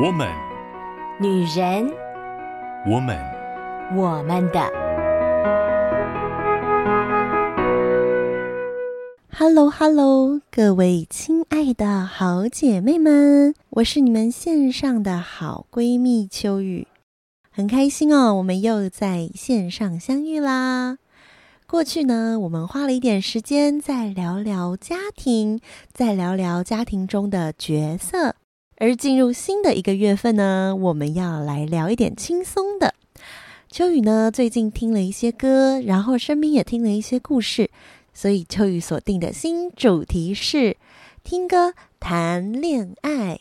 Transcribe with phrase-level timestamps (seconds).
[0.00, 0.28] 我们，
[1.18, 1.92] 女人，
[2.86, 3.18] 我们，
[3.96, 4.60] 我们的。
[9.36, 16.86] Hello，Hello，各位亲爱的好姐妹们，我是你们线上的好闺蜜秋雨，
[17.50, 20.98] 很开心哦，我们又在线上相遇啦。
[21.66, 25.58] 过去呢，我们花了一点时间在聊聊家庭，
[25.92, 28.36] 在聊聊家庭中的角色。
[28.80, 32.94] 而进入新的一个月份呢，我们要来聊一点轻松的。
[33.68, 37.70] 秋雨呢，最近听了一些歌，然后身边也听了一些故事，
[38.14, 40.76] 所以秋雨锁定的新主题是
[41.24, 43.40] 听歌谈恋爱。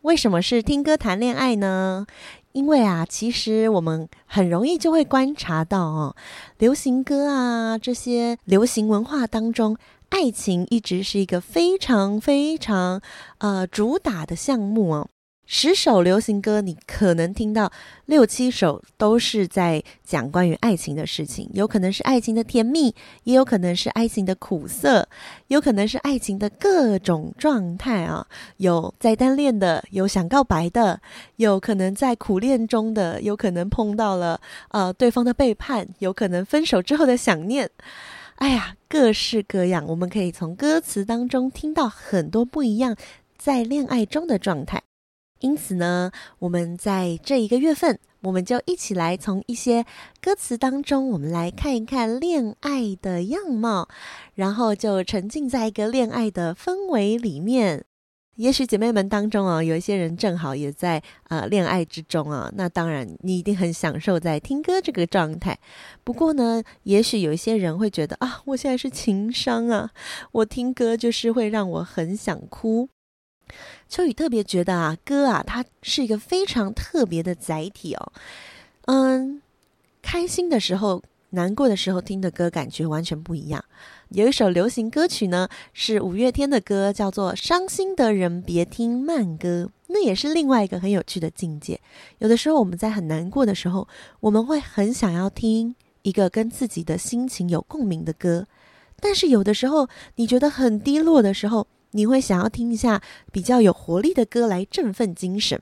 [0.00, 2.06] 为什么是听歌谈恋爱呢？
[2.52, 6.16] 因为啊，其实我们很容易就会观察到哦，
[6.56, 9.76] 流行歌啊，这些流行文化当中，
[10.10, 13.00] 爱情一直是一个非常非常
[13.38, 15.08] 呃主打的项目哦。
[15.50, 17.72] 十首流行歌，你可能听到
[18.04, 25.08] 六七首都是在讲关于爱情的事情，有可能是爱情的甜蜜，也有可能是爱情的苦涩，
[25.46, 28.26] 有可能是爱情的各种状态啊。
[28.58, 31.00] 有在单恋的，有想告白的，
[31.36, 34.38] 有可能在苦恋中的，有可能碰到了
[34.72, 37.70] 呃对方的背叛，有可能分手之后的想念。
[38.38, 42.96] 哎呀，各式各样，我们可以从歌词当中听到很多不一样
[43.36, 44.80] 在恋爱中的状态。
[45.40, 49.84] 因此呢，我们在这一个月份，我们就一起来从一些
[50.20, 53.88] 歌词当中，我们来看一看恋爱的样貌，
[54.34, 57.84] 然后就沉浸在一个恋爱的氛围里面。
[58.38, 65.58] 也许姐妹们当中啊，有一些人正好也在呃恋爱之中啊，那当然你一定很享受在听歌这个状态。
[66.04, 69.90] 不过呢，也许有一些人会觉得啊，我现在是情商啊，
[70.30, 72.88] 我听歌就是会让我很想哭。
[73.88, 78.12] 秋雨特别觉得啊，歌啊，它是一个非常特别的载体哦。
[78.82, 79.42] 嗯，
[80.00, 83.64] 开心的时候、难过的时候听的歌，感觉完全不一样。
[84.10, 91.80] 有一首流行歌曲呢，是五月天的歌，叫做《伤心的人别听慢歌》，那也是另外一个很有趣的境界。
[92.18, 93.86] 有的时候我们在很难过的时候，
[94.20, 98.46] 我们会很想要听一个跟自己的心情有共鸣的歌，
[98.98, 105.60] 但是有的时候你觉得很低落的时候，你会想要听一下比较有活力的歌来振奋精神。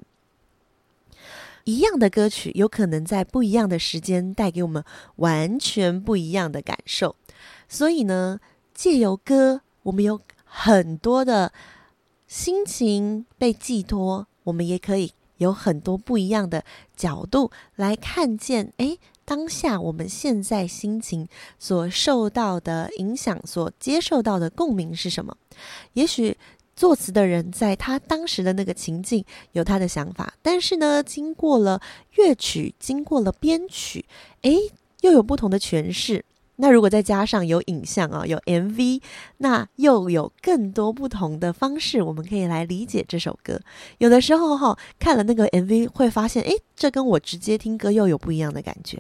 [1.67, 4.83] 一样的歌曲，有可能在不一样的时间带给我们
[5.17, 7.17] 完全不一样的感受。
[7.69, 8.39] 所以呢，
[8.73, 11.53] 借由歌，我们有很多的
[12.29, 16.65] 心情被寄托，我们也可以有很多不一样的
[16.97, 18.73] 角度来看见。
[18.77, 18.99] 诶。
[19.27, 21.27] 当下我们现在心情
[21.59, 25.37] 所受到的影响，所接受到的共鸣是什么？
[25.95, 26.39] 也许
[26.77, 31.81] 作词的人在他当时的那个情境有他的想法，但是呢，经过了
[32.17, 34.05] 乐曲，经过了编曲，
[34.43, 34.71] 诶，
[35.01, 36.23] 又有不同的诠释。
[36.59, 39.03] 那如果再加上有影像啊，有 MV，
[39.39, 43.61] 那又有更多不同的方式，我们可以来理解这首歌。
[43.99, 48.99] 有的时候哈，看了那个 MV 会发现，诶，这跟我直接听歌又有不一样的感觉。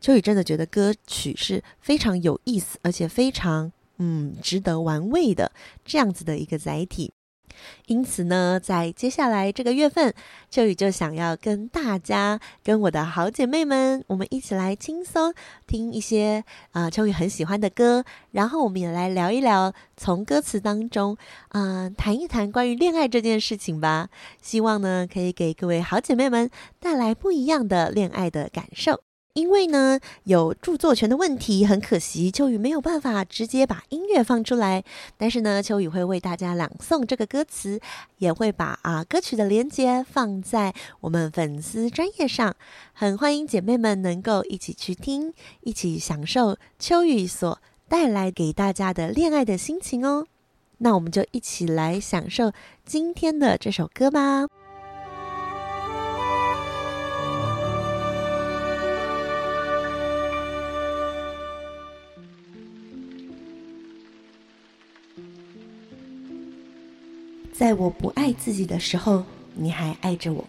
[0.00, 5.52] 秋雨真的觉得歌曲是非常有意思，而且非常嗯值得玩味的
[5.84, 7.12] 这样子的一个载体。
[7.86, 10.14] 因此呢，在接下来这个月份，
[10.48, 15.34] 秋雨就想要跟大家、跟我的好姐妹们，我们一起来轻松
[15.66, 21.18] 听一些啊、秋雨很喜欢的歌，然后我们也来聊一聊，从歌词当中
[21.48, 24.08] 啊、谈一谈关于恋爱这件事情吧。
[24.40, 29.02] 希望呢，可以给各位好姐妹们带来不一样的恋爱的感受。
[29.34, 34.82] 因为呢，有著作权的问题，很可惜，秋雨没有办法直接把音乐放出来。
[35.16, 37.80] 但是呢，秋雨会为大家朗诵这个歌词，
[38.18, 42.56] 也会把啊歌曲的连接放在我们粉丝专页上。
[42.92, 50.26] 很欢迎姐妹们能够一起去听，一起享受秋雨所带来给大家的恋爱的心情哦。
[50.78, 52.52] 那我们就一起来享受
[52.84, 54.59] 今天的这首歌吧。
[67.60, 69.22] 在我不爱自己的时候，
[69.54, 70.48] 你还爱着我。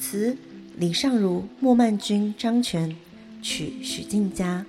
[0.00, 0.36] 词：
[0.76, 2.96] 李尚儒、莫曼君、张全，
[3.40, 4.66] 曲：许静佳。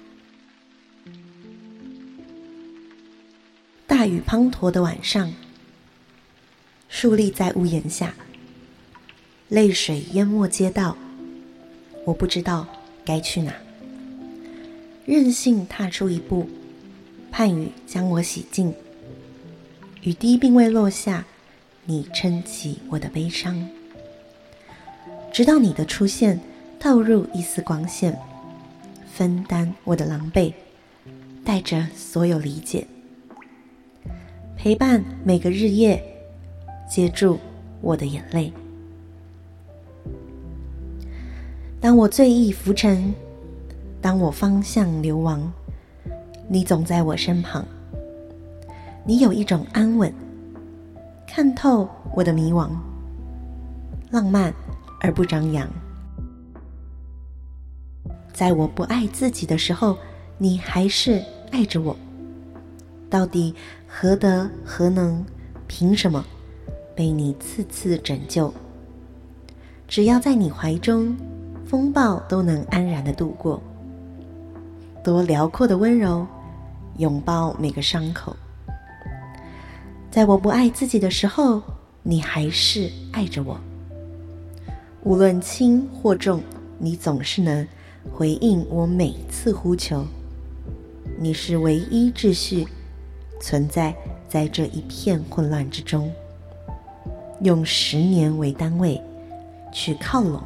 [3.87, 5.33] 大雨滂沱的晚上，
[6.91, 8.13] 伫立在屋檐下，
[9.47, 10.95] 泪水淹没街道，
[12.05, 12.67] 我不知道
[13.03, 13.51] 该去哪。
[15.07, 16.47] 任性踏出一步，
[17.31, 18.71] 盼雨将我洗净。
[20.03, 21.25] 雨滴并未落下。
[21.89, 23.67] 你撑起我的悲伤，
[25.33, 26.39] 直到你的出现，
[26.79, 28.15] 透入一丝光线，
[29.11, 30.53] 分担我的狼狈，
[31.43, 32.85] 带着所有理解，
[34.55, 35.99] 陪伴每个日夜，
[36.87, 37.39] 接住
[37.81, 38.53] 我的眼泪。
[41.81, 43.11] 当我醉意浮沉，
[43.99, 45.51] 当我方向流亡，
[46.47, 47.65] 你总在我身旁。
[49.03, 50.13] 你有一种安稳，
[51.31, 52.71] 看透我的迷惘，
[54.09, 54.51] 浪漫
[54.99, 55.69] 而不张扬。
[58.33, 59.95] 在我不爱自己的时候，
[60.39, 61.95] 你还是爱着我。
[63.11, 63.53] 到底
[63.87, 65.23] 何德何能？
[65.67, 66.25] 凭什么
[66.95, 68.51] 被你次次拯救？
[69.87, 71.15] 只要在你怀中，
[71.63, 73.61] 风暴都能安然的度过。
[75.03, 76.25] 多辽阔的温柔，
[76.97, 78.35] 拥抱每个伤口。
[80.11, 81.61] 在我不爱自己的时候，
[82.01, 83.59] 你还是爱着我。
[85.03, 86.41] 无论轻或重，
[86.79, 87.67] 你总是能
[88.11, 90.03] 回应我每次呼求。
[91.19, 92.67] 你是唯一秩序，
[93.39, 93.95] 存在
[94.27, 96.11] 在这一片混乱之中。
[97.41, 98.99] 用十年为单位，
[99.71, 100.41] 去靠拢，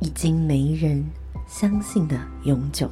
[0.00, 1.02] 已经没人
[1.48, 2.90] 相信的永久。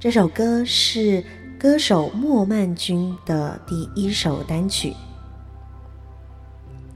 [0.00, 1.22] 这首歌是
[1.60, 4.94] 歌手莫曼君的第一首单曲，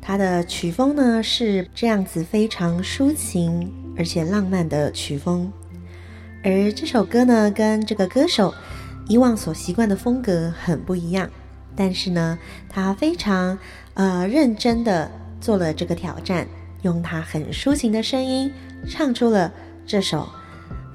[0.01, 5.53] 他的曲风呢是这样子，非常抒情而且浪漫的曲风。
[6.43, 8.55] 而这首歌呢，跟这个歌手
[9.07, 11.29] 以往所习惯的风格很不一样，
[11.77, 13.59] 但是呢，他非常
[13.93, 15.11] 呃认真的
[15.43, 16.49] 做了这个挑战，
[16.81, 18.51] 用他很抒情的声音
[18.89, 19.53] 唱出了
[19.87, 20.27] 这首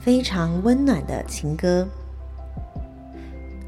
[0.02, 1.88] 非常温暖的情歌。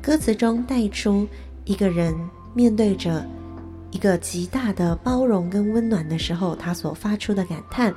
[0.01, 1.27] 歌词中带出
[1.63, 2.15] 一个人
[2.55, 3.23] 面对着
[3.91, 7.93] 一个极大的包容跟温暖的时候，他所发出的感叹，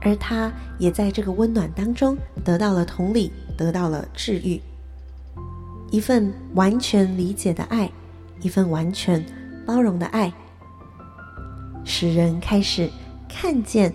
[0.00, 4.60] 而他也在这个温暖当中得到了同理，得到了治愈，
[5.90, 7.88] 一份完全理解的爱，
[8.40, 9.24] 一份完全
[9.64, 10.32] 包容的爱，
[11.84, 12.90] 使人开始
[13.28, 13.94] 看见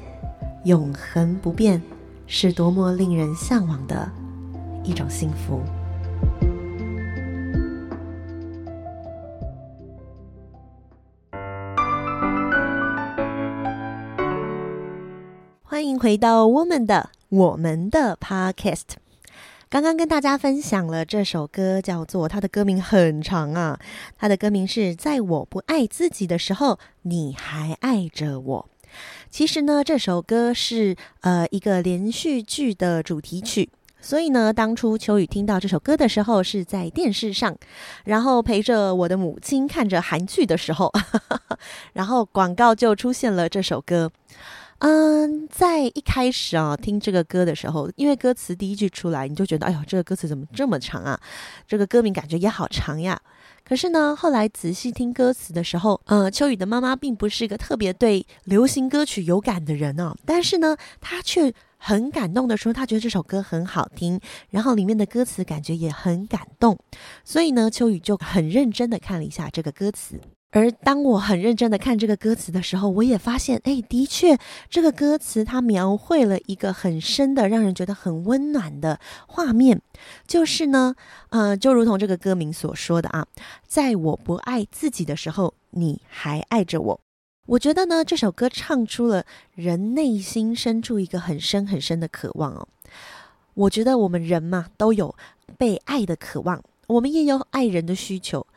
[0.64, 1.82] 永恒不变
[2.28, 4.10] 是多么令人向往的
[4.86, 5.60] 一种幸福。
[15.98, 18.82] 回到我们的我们的 Podcast。
[19.70, 23.80] 刚刚跟大家分享了这首歌，叫做它的歌名很长啊，
[24.18, 28.70] 它的歌名是在我不爱自己的时候，你还爱着我。
[29.30, 33.70] 其实呢，这首歌是呃一个连续剧的主题曲，
[34.00, 37.58] 所以呢，当初秋雨听到这首歌的时候是在电视上，
[38.06, 40.94] 然后陪着我的母亲看着韩剧的时候，
[41.94, 44.12] 然后广告就出现了这首歌。
[44.80, 51.20] 嗯，在一开始啊，听这个歌的时候，因为歌词第一句出来，你就觉得，哎呦，这个歌词怎么这么长啊？
[51.66, 53.20] 这个歌名感觉也好长呀。
[53.64, 64.20] 可是呢，后来仔细听歌词的时候，呃，秋雨的妈妈并不是一个特别对流行歌曲有感的人哦，但是呢，她却很感动的说，她觉得这首歌很好听，
[64.50, 66.78] 然后里面的歌词感觉也很感动，
[67.24, 70.20] 所以呢，秋雨就很认真的看了一下这个歌词。
[70.56, 74.38] 而当我很认真的看这个歌词的时候，我也发现，哎，的确，
[74.70, 78.98] 这个歌词它描绘了一个很深的、让人觉得很温暖的
[79.28, 79.82] 画面，
[80.26, 80.96] 就是呢，
[81.28, 83.28] 呃，就如同这个歌名所说的啊，
[83.68, 87.02] 在我不爱自己的时候，你还爱着我。
[87.48, 92.66] 我觉得呢，这首歌唱出了人内心深处一个很深很深的渴望哦。
[93.56, 95.14] 我觉得我们人嘛，都有
[95.58, 98.48] 被爱的渴望，我们也有爱人的需求，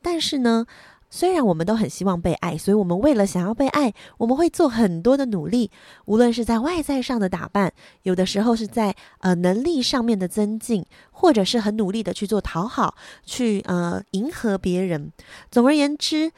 [0.00, 0.66] 但是呢，
[1.10, 5.70] 虽然我们都很希望被爱，所以我们为了想要被爱，我们会做很多的努力，
[6.04, 7.72] 无论是在外在上的打扮，
[8.02, 15.10] 有的时候是在呃能力上面的增进，或者是很努力的去做讨好，去呃迎合别人。
[15.50, 16.30] 总而言之，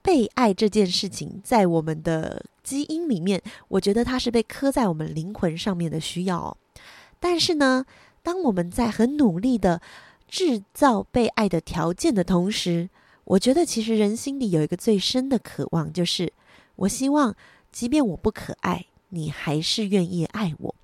[0.00, 6.56] 被爱这件事情在我们的基因里面，我觉得它是被刻在我们灵魂上面的需要。
[7.20, 7.84] 但是呢，
[8.22, 9.82] 当我们在很努力的
[10.26, 12.88] 制造被爱的条件的同时，
[13.24, 16.32] 我觉得其实人心里有一个最深的渴望，就是
[16.76, 17.34] 我希望，
[17.72, 20.74] 即便我不可爱，你还是愿意爱我；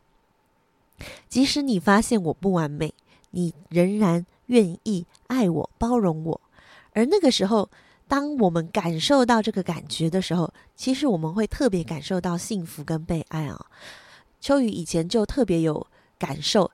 [1.28, 2.94] 即使你发现我不完美，
[3.30, 6.40] 你仍然愿意爱我、包容我。
[6.92, 7.68] 而那个时候，
[8.08, 13.66] 当我们感受到这个感觉的时候，其实我们会特别感受到幸福跟被爱啊。
[14.40, 15.86] 秋雨以前就特别有
[16.18, 16.70] 感受，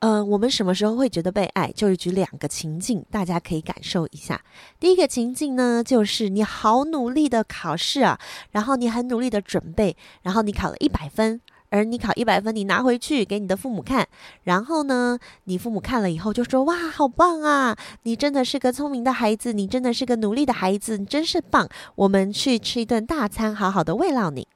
[0.00, 1.72] 呃，我们什么时候会觉得被爱？
[1.72, 4.40] 就是举两个情境，大家可以感受一下。
[4.78, 8.16] 第一个情境呢，就是你好努力的考试啊，
[8.52, 11.40] 然后你很努力的准备，然后你考了一百分，
[11.70, 14.06] 而你考一百分，你拿回去给你的父母看，
[14.44, 17.76] 然后呢，你父母看了以后就说：“哇，好棒啊！
[18.04, 21.68] 你真的是个聪明的孩子，你真的是个努力的孩子，你真是棒！
[21.96, 24.46] 我们去吃一顿大餐，好好的慰劳你。”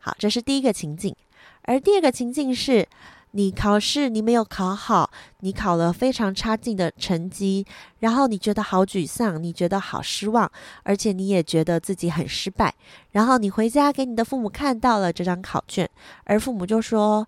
[0.00, 1.14] 好，这是第一个情境，
[1.64, 2.88] 而第二个情境是。
[3.34, 5.10] 你考试你没有考好，
[5.40, 7.66] 你考了非常差劲的成绩，
[8.00, 10.50] 然后你觉得好沮丧，你觉得好失望，
[10.82, 12.74] 而且你也觉得自己很失败。
[13.12, 15.88] 然后你回家给你的父母看到了这张考卷，
[16.24, 17.26] 而父母就说：“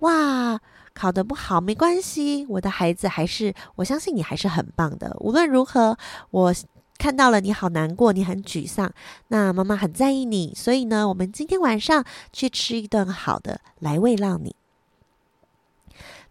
[0.00, 0.58] 哇，
[0.92, 5.16] 考得不好没关系，我的孩子还是，我相信你还是很棒的。
[5.20, 5.96] 无论如何，
[6.32, 6.52] 我
[6.98, 8.92] 看到了你好难过，你很沮丧，
[9.28, 14.56] 那妈妈很在意你，所以呢，我们今天晚上去吃一顿好的来慰劳你。”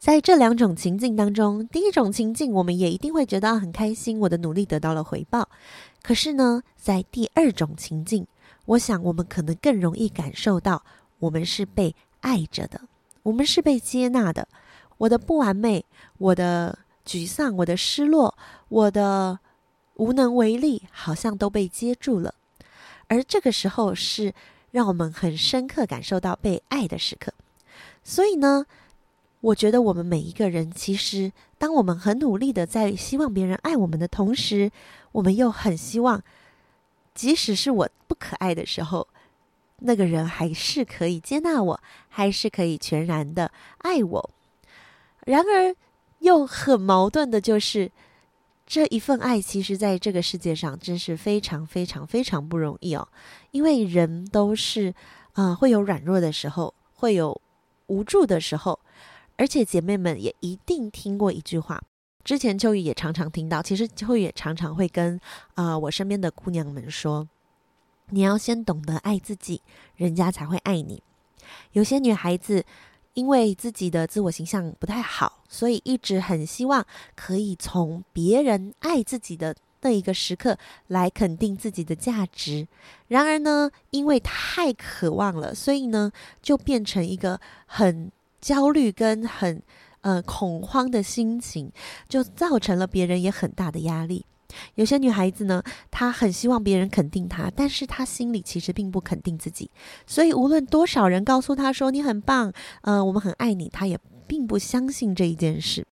[0.04, 5.48] 在这两种情境当中，第一种情境我们也一定会觉得很开心，我的努力得到了回报。
[6.02, 8.28] 可是呢，在第二种情境，
[8.66, 10.84] 我想我们可能更容易感受到，
[11.20, 12.82] 我们是被爱着的，
[13.24, 14.46] 我们是被接纳的。
[14.98, 15.86] 我的不完美，
[16.18, 19.40] 我的沮丧，我的失落，我的
[19.96, 22.36] 无能为力，好像都被接住了。
[23.08, 24.34] 而这个时候是
[24.72, 27.32] 让我们很深刻感受到被爱的时刻。
[28.04, 28.66] 所以呢，
[29.44, 34.72] 我觉得我们每一个人，其实当我们很努力的在希望别人爱我们的同时，
[35.12, 36.24] 我们又很希望，
[37.14, 39.06] 即使是我不可爱的时候，
[39.80, 44.30] 那个人还是可以接纳我，还是可以全然的爱我。
[45.26, 45.76] 然而，
[46.20, 47.92] 又很矛盾的就是，
[48.66, 53.06] 这一份爱，其实在这个世界上真是非常非常非常不容易哦。
[53.52, 54.96] 因为人都是
[55.34, 57.42] 啊、会有软弱的时候，会有
[57.88, 58.80] 无助的时候。
[59.44, 61.84] 而且姐妹们也一定听过一句话，
[62.24, 63.62] 之前秋雨也常常听到。
[63.62, 65.20] 其实秋雨也常常会跟
[65.56, 67.28] 啊、我身边的姑娘们说，
[68.12, 69.62] 你要先懂得爱自己，
[69.98, 71.04] 人家才会爱你。
[71.74, 72.64] 有些女孩子
[73.16, 80.58] 因为自己的自我形象不太好，所以一直很希望可以从别人爱自己的那一个时刻
[80.88, 82.66] 来肯定自己的价值。
[83.10, 88.10] 然而呢，因为太渴望了，所以呢就变成一个很。
[88.44, 89.64] 焦虑跟很
[90.02, 91.72] 呃恐慌的心情，
[92.10, 94.26] 就造成了别人也很大的压力。
[94.76, 99.72] 有些女孩子呢，她很希望别人肯定她，但是她心里其实并不肯定自己。
[100.06, 103.98] 所以无论多少人告诉她说你很棒，呃，我们很爱你，她也
[104.28, 105.86] 并不相信这一件事。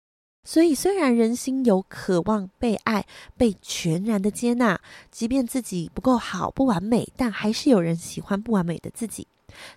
[0.44, 3.06] 所以虽然人心有渴望被爱、
[3.38, 4.80] 被全然的接纳，
[5.10, 9.26] 即便自己不够好、不完美，但还是有人喜欢不完美的自己。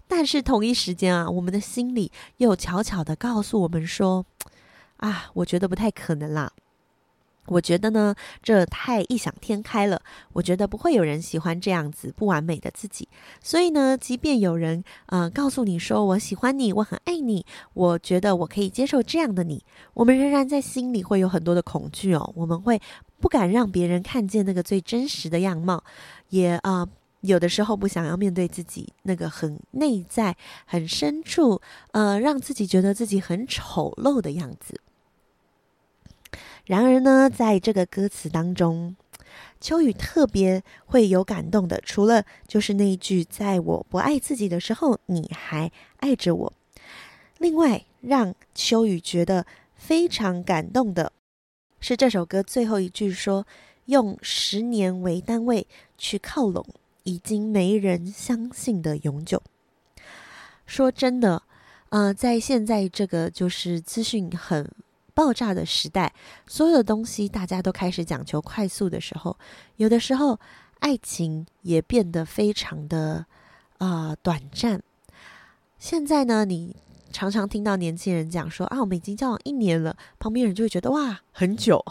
[0.07, 4.25] 但是同一时间啊，我们的心里又悄悄地告诉我们说
[4.99, 6.53] ：“啊，我觉得不太可能啦。
[7.47, 10.01] 我觉得呢，这太异想天开了。
[10.33, 13.07] 我觉得不会有人喜欢这样子不完美的自己。
[13.43, 19.63] 所以呢，即便有人呃告诉你说我喜欢你，我很爱你，我觉得我可以接受这样的你，
[19.93, 22.33] 我们仍然在心里会有很多的恐惧哦。
[22.35, 22.81] 我们会
[23.21, 25.85] 不敢让别人看见那个最真实的样貌，
[26.31, 26.89] 也啊。”
[27.25, 31.63] 有的时候不想要面对自己那个很内在、很深处，
[31.93, 34.79] 呃，让自己觉得自己很丑陋的样子。
[36.67, 38.95] 然而呢，在这个歌词当中，
[39.59, 46.53] 秋雨特别会有感动的，除了就是那一句“在我不爱自己的时候，你还爱着我”，
[47.39, 51.11] 另外让秋雨觉得非常感动的
[51.81, 53.47] 是这首歌最后一句说
[53.87, 55.67] ：“用十年为单位
[55.97, 56.67] 去靠拢。”
[57.05, 59.41] 已经没人相信的永久。
[60.67, 61.43] 说真的，
[61.91, 64.71] 呃，在现在这个就是资讯很
[65.15, 66.13] 爆炸的时代，
[66.47, 69.39] 所有的东西大家都开始讲求快速的时候，
[69.77, 70.39] 有的时候
[70.81, 73.25] 爱情也变得非常的
[73.79, 74.83] 啊、短暂。
[75.79, 76.77] 现在呢，你。
[77.15, 81.83] 常常听到年轻人讲说啊，我们已经交往一年了，旁边人就会觉得哇，很久。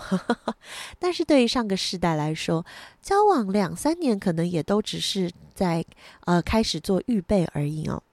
[0.99, 2.65] 但是对于上个世代来说，
[3.01, 5.85] 交往两三年可能也都只是在
[6.25, 8.03] 呃开始做预备而已哦。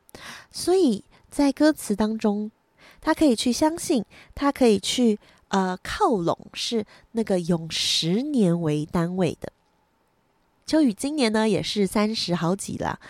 [0.53, 2.53] 所以在歌词当中，
[3.01, 4.05] 他可以去相信，
[4.37, 9.53] 他可以去呃靠拢，是那个用十年为单位的。
[10.65, 13.01] 秋雨今年呢也是三十好几了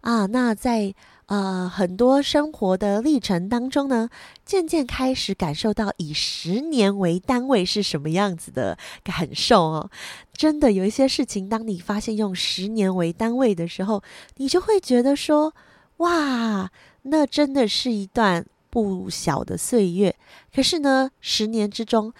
[0.00, 0.94] 啊，那在。
[1.32, 4.10] 呃，很多生活的历程当中呢，
[4.44, 9.90] 渐渐开始感受到以十年为单位是什么样子的感受哦。
[10.34, 14.02] 真的有一些事情，当你发现用十年为单位的时候，
[14.36, 15.54] 你就会觉得说，
[15.96, 16.70] 哇，
[17.04, 20.14] 那真的是一段不小的岁月。
[20.54, 22.12] 可是呢，十年之中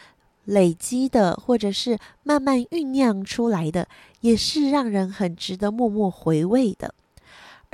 [0.46, 3.86] 累积的，或者是慢慢酝酿出来的，
[4.22, 6.94] 也是让人很值得默默回味的。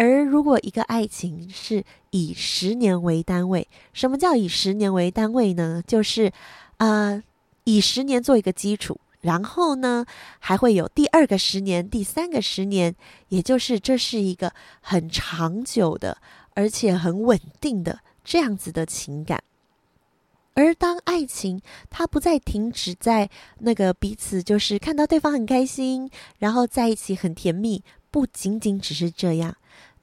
[0.00, 5.82] 而如果一个爱情是以十年为单位，什么叫以十年为单位呢？
[5.88, 6.30] 就是，
[6.76, 7.20] 呃，
[7.64, 10.06] 以十年做一个基础，然后呢，
[10.38, 12.94] 还会有第二个十年、第三个十年，
[13.30, 16.18] 也就是这是一个很长久的，
[16.54, 19.42] 而且很稳定的这样子的情感。
[20.54, 23.28] 而当爱情它不再停止在
[23.58, 29.56] 那个彼此就是看到对方很开心，然后在一起很甜蜜，不仅仅只是这样。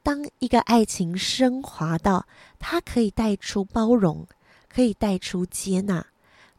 [0.06, 2.28] 当一个爱情升华到
[2.60, 4.28] 它可以带出包容，
[4.70, 6.06] 可以带出接纳，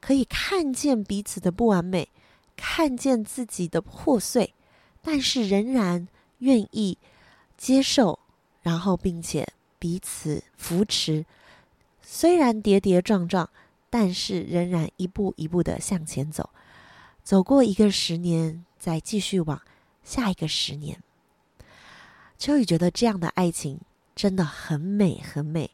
[0.00, 2.08] 可以看见彼此的不完美，
[2.56, 4.52] 看见自己的破碎，
[5.00, 6.98] 但是仍然愿意
[7.56, 8.18] 接受，
[8.62, 9.46] 然后并且
[9.78, 11.24] 彼此扶持，
[12.02, 13.48] 虽然跌跌撞撞，
[13.88, 16.50] 但是仍然一步一步的向前走，
[17.22, 19.62] 走过一个十年，再继续往
[20.02, 21.00] 下一个十年。
[22.38, 23.80] 秋雨觉得这样的爱情
[24.14, 25.70] 真的很美，很美。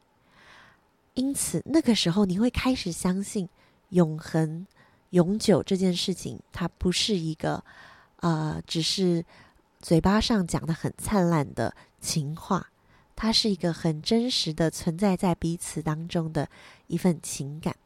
[1.14, 3.48] 因此，那个时候你会开始相信
[3.90, 4.66] 永恒、
[5.10, 7.62] 永久这件事情，它不是一个
[8.16, 9.24] 呃，只是
[9.80, 12.70] 嘴巴上讲的很灿烂的情话，
[13.14, 16.48] 它是一个很真实的存在在彼此当中的
[16.86, 17.76] 一份情感。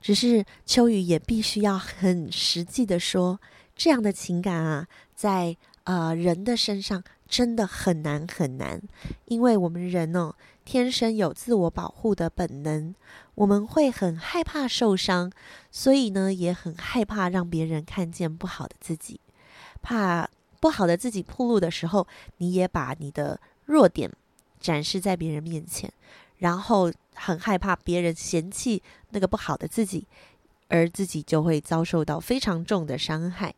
[0.00, 3.40] 只是秋雨也必须要很实际的说，
[3.74, 5.56] 这样的情感啊，在
[5.90, 7.02] 呃人的身上。
[7.30, 8.82] 真的很难很难，
[9.26, 12.92] 因为我们人哦，天生有自我保护的本能，
[13.36, 15.30] 我们会很害怕受伤，
[15.70, 19.20] 所以呢，也很害怕让别人看见不好的自己，
[19.80, 20.28] 怕
[20.58, 22.04] 不好的自己暴露的时候，
[22.38, 24.10] 你也把你的弱点
[24.58, 25.88] 展示在别人面前，
[26.38, 30.04] 然后很害怕别人嫌弃那个不好的自己，
[30.66, 33.54] 而自己就会遭受到非常重的伤害，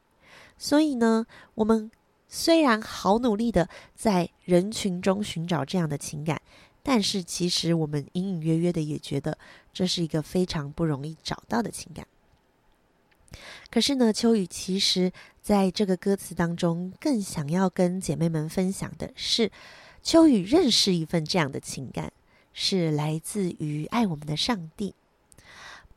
[0.59, 1.25] 所以呢，
[1.55, 1.91] 我们。
[2.35, 6.41] 虽然好努力的在人群中寻找这样的情感，
[6.83, 9.37] 但是其实我们隐隐约约的也觉得
[9.71, 12.07] 这是一个非常不容易找到的情感。
[13.71, 19.51] 可是呢，秋雨其实在这个歌词当中更想要跟姐妹们分享的是，
[20.03, 22.11] 秋雨认识一份这样的情感，
[22.55, 24.95] 是来自于爱我们的上帝。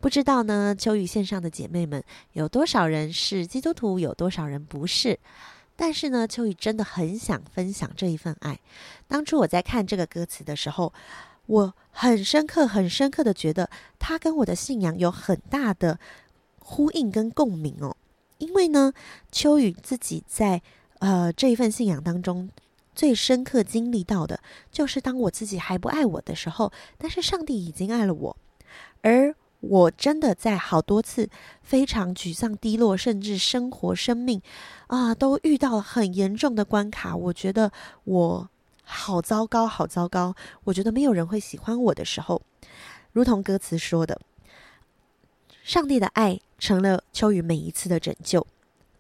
[0.01, 5.17] 不知道呢，秋雨线上的姐妹们有多少人是基督徒，有多少人不是？
[5.75, 8.59] 但是呢，秋雨真的很想分享这一份爱。
[9.07, 10.93] 当初我在看这个歌词的时候，
[11.47, 15.99] 我很深刻、很深刻的觉得，它跟我的信仰有很大的
[16.59, 17.95] 呼应跟共鸣哦。
[18.37, 18.93] 因为呢，
[19.31, 20.61] 秋雨自己在
[20.99, 22.49] 呃这一份信仰当中，
[22.93, 24.39] 最深刻经历到的，
[24.71, 28.37] 就是当我自己还不爱我的时候，但是上帝已经爱了我，
[29.01, 29.35] 而。
[29.67, 31.27] 我真的在好多次
[31.61, 34.41] 非常沮丧、低落，甚至生活、生命
[34.87, 37.15] 啊，都遇到了很严重的关卡。
[37.15, 37.71] 我觉得
[38.03, 38.49] 我
[38.83, 40.35] 好糟糕，好糟糕。
[40.65, 42.41] 我觉得没有人会喜欢我的时候，
[43.11, 44.21] 如同歌词说的，
[45.63, 48.45] 上帝的爱成了秋雨每一次的拯救。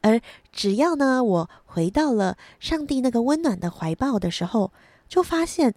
[0.01, 0.19] 而
[0.51, 4.71] 只要呢，我回到了上帝那个温暖的怀抱的时候，
[5.07, 5.75] 就发现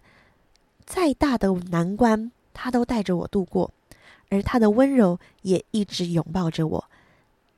[0.85, 3.71] 再大的难关，他都带着我度过。
[4.29, 6.89] 而他的温柔也一直拥抱着我，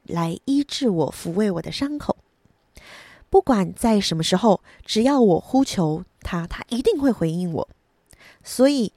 [0.03, 2.17] 来医治我、抚慰我的伤口。
[3.29, 7.69] 不管在什么时候，只要我呼求他，他一定会回应我。
[8.43, 8.93] 所以，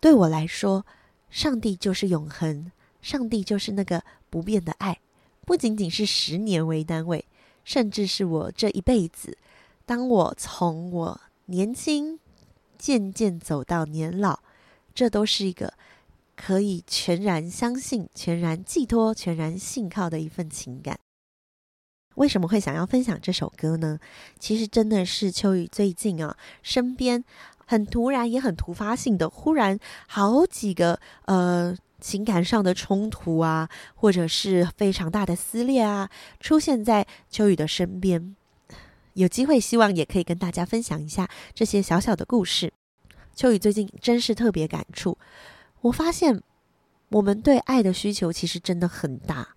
[0.00, 0.84] 对我来说，
[1.30, 4.98] 上帝就是永恒，上帝就是那个不变的爱。
[5.44, 7.24] 不仅仅是十年为单位，
[7.64, 9.38] 甚至是我这一辈子。
[9.84, 12.18] 当我从我年轻
[12.76, 14.40] 渐渐走到年老，
[14.94, 15.74] 这都是一个。
[16.36, 20.98] 可以全然相信、全然寄托、全然信靠的一份情感。
[22.16, 23.98] 为什么会想要分享这首歌呢？
[24.38, 27.24] 其实真的是秋雨最近啊，身边
[27.66, 36.08] 很突然也很突发性的，忽然好几个呃情感上的冲突啊，或者是非常大的撕裂啊，
[36.40, 38.34] 出现在秋雨的身边。
[39.12, 42.72] 有机会，希望也可以跟大家分享一下这些小小的故事。
[43.34, 45.18] 秋雨最近真是特别感触。
[45.86, 46.42] 我发现，
[47.10, 49.48] 我们对爱的需求其实真的很大。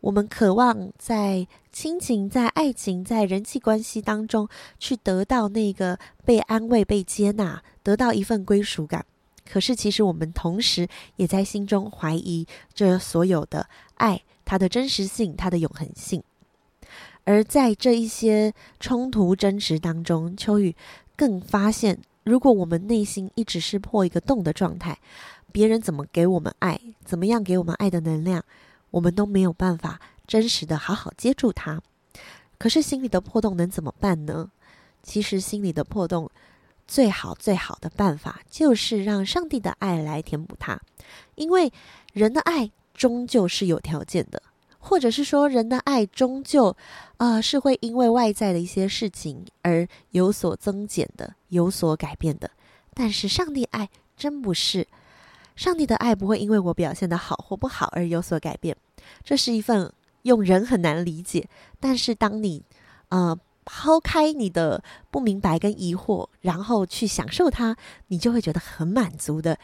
[0.00, 4.48] 我们渴望在亲情、在爱情、在人际关系当中，
[4.78, 9.04] 去得到那个被安慰、被接纳，得到一份归属感。
[9.50, 16.22] 可是，其实我们同时也在心中怀疑这所有的爱，它的真实性、它的永恒性。
[17.24, 20.76] 而在这一些冲突、争执当中，秋雨
[21.16, 24.98] 更发现，如果我们内心一直是破一个洞的状态，
[25.52, 28.44] 别人怎么给我们爱，怎么样给我们爱的能量，
[28.90, 31.80] 我们都没有办法真实的好好接住它。
[32.58, 34.50] 可是心里的破洞能怎么办呢？
[35.02, 36.30] 其实心里的破洞，
[36.86, 40.80] 最好最好的办法就是让上帝的爱来填补它，
[41.34, 41.72] 因为
[42.12, 44.42] 人的爱终究是有条件的，
[44.78, 46.76] 或者是说人的爱终究，
[47.18, 52.50] 呃，是会因为外在的一些事情而有所增减的，有所改变的。
[52.94, 54.88] 但是上帝爱真不是，
[55.56, 58.76] 上帝的爱不会因为我表现得好或不好而有所改变。
[59.24, 59.92] 这是一份
[60.22, 61.48] 用人很难理解，
[61.80, 62.62] 但是当你，
[63.08, 67.76] 呃，抛开你的不明白跟疑惑，然后去享受它，
[68.08, 69.58] 你就会觉得很满足的，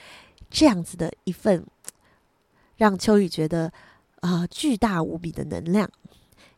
[0.51, 1.65] 这样子的一份，
[2.77, 3.67] 让秋雨觉得
[4.21, 5.89] 啊、呃、巨大无比的能量。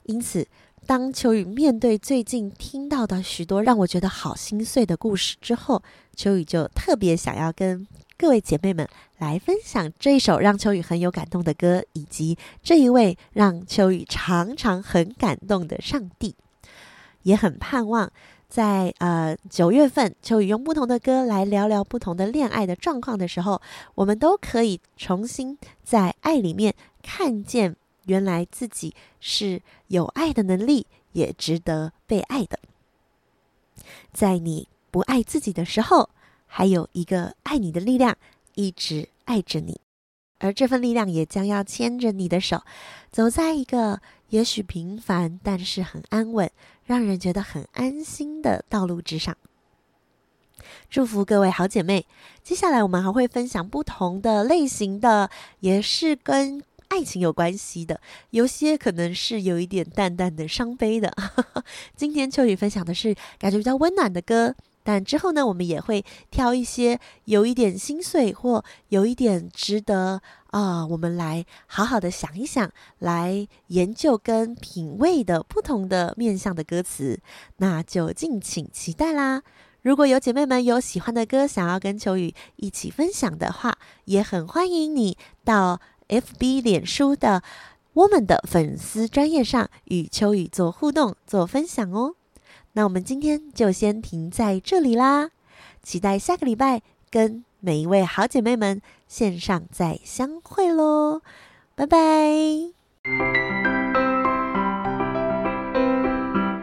[0.05, 0.47] 因此，
[0.87, 5.83] 当秋雨面对最近听到的许多让我觉得好心碎的故事之后，
[6.15, 16.37] 秋雨就特别想要跟各位姐妹们来分享这一首让秋雨很有感动的歌，以及这一位让秋雨常常很感动的上帝。
[17.23, 18.11] 也很盼望
[18.49, 23.61] 在呃九月份，秋雨用不同的歌来聊聊不同的恋爱的状况的时候，
[23.97, 27.77] 我们都可以重新在爱里面看见。
[28.07, 32.59] 原来自己是有爱的能力，也值得被爱的。
[34.13, 36.11] 在你不爱自己的时候，
[36.57, 38.17] 还有一个爱你的力量
[38.55, 39.81] 一直爱着你，
[40.39, 42.63] 而这份力量也将要牵着你的手，
[43.11, 46.49] 走在一个也许平凡，但是很安稳，
[46.85, 49.37] 让人觉得很安心的道路之上。
[50.89, 52.07] 祝福各位好姐妹。
[52.45, 56.63] 接下来我们还会分享不同的类型的，也是跟。
[56.89, 61.13] 爱情有关系的，有些可能是有一点淡淡的伤悲的。
[61.97, 72.71] 今天秋雨分享的是感觉比较温暖的歌，但之后呢，我们也会挑一些有一点心碎或有一点值得啊、我们来好好的想一想，
[73.01, 77.19] 来研究跟品味的不同的面向的歌词，
[77.57, 79.43] 那就敬请期待啦。
[79.83, 85.81] 如果有姐妹们有喜欢的歌想要跟秋雨一起分享的话，也很欢迎你到。
[86.07, 87.43] FB 脸书的
[87.95, 92.15] 我们的粉丝专页上与秋雨做互动、做分享哦。
[92.77, 95.31] 那我们今天就先停在这里啦，
[95.83, 101.23] 期待下个礼拜跟每一位好姐妹们线上再相会喽，
[101.77, 101.97] 拜拜。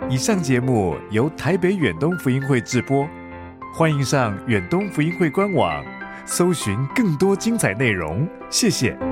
[0.10, 3.08] 以上节目由台北远东福音会制播，
[3.74, 5.82] 欢迎上远东福音会官网
[6.26, 9.11] 搜寻更多精彩内容，谢谢。